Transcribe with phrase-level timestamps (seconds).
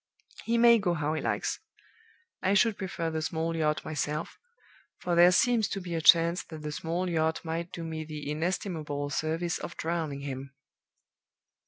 [0.45, 1.59] He may go how he likes.
[2.41, 4.39] I should prefer the small yacht myself;
[4.97, 8.31] for there seems to be a chance that the small yacht might do me the
[8.31, 10.55] inestimable service of drowning him...."